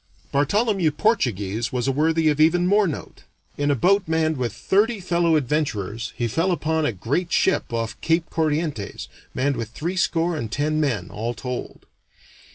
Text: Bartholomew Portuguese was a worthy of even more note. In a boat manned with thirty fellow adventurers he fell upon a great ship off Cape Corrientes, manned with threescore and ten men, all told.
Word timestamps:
Bartholomew 0.31 0.89
Portuguese 0.93 1.71
was 1.71 1.87
a 1.87 1.91
worthy 1.91 2.27
of 2.29 2.41
even 2.41 2.65
more 2.65 2.87
note. 2.87 3.21
In 3.55 3.69
a 3.69 3.75
boat 3.75 4.07
manned 4.07 4.35
with 4.35 4.51
thirty 4.51 4.99
fellow 4.99 5.35
adventurers 5.35 6.11
he 6.17 6.27
fell 6.27 6.51
upon 6.51 6.87
a 6.87 6.91
great 6.91 7.31
ship 7.31 7.71
off 7.71 8.01
Cape 8.01 8.27
Corrientes, 8.31 9.09
manned 9.35 9.57
with 9.57 9.69
threescore 9.69 10.35
and 10.35 10.51
ten 10.51 10.79
men, 10.81 11.11
all 11.11 11.35
told. 11.35 11.85